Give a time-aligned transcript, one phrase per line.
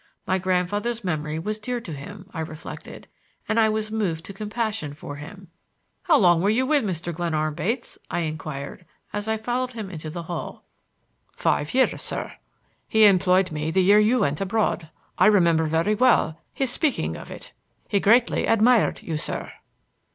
[0.25, 2.27] My grandfather's memory was dear to him.
[2.33, 3.07] I reflected,
[3.47, 5.49] and I was moved to compassion for him.
[6.01, 7.13] "How long were you with Mr.
[7.13, 10.65] Glenarm, Bates?" I inquired, as I followed him into the hall.
[11.37, 12.33] "Five years, sir.
[12.87, 14.89] He employed me the year you went abroad.
[15.19, 17.51] I remember very well his speaking of it.
[17.87, 19.51] He greatly admired you, sir."